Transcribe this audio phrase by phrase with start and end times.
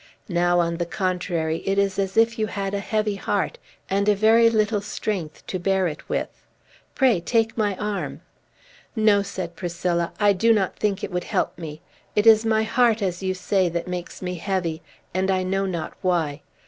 [0.29, 4.15] Now, on the contrary, it is as if you had a heavy heart, and a
[4.15, 6.43] very little strength to bear it with.
[6.95, 8.21] Pray take my arm!"
[8.95, 11.81] "No," said Priscilla, "I do not think it would help me.
[12.15, 14.81] It is my heart, as you say, that makes me heavy;
[15.13, 16.41] and I know not why.